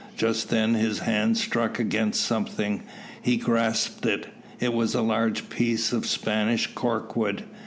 Just 0.17 0.49
then 0.49 0.73
his 0.73 0.97
hand 0.97 1.37
struck 1.37 1.77
against 1.77 2.21
something. 2.21 2.81
He 3.21 3.37
grasped 3.37 4.07
it. 4.07 4.29
It 4.59 4.73
was 4.73 4.95
a 4.95 5.03
large 5.03 5.47
piece 5.51 5.93
of 5.93 6.07
Spanish 6.07 6.65
cork 6.73 7.15
wood. 7.15 7.43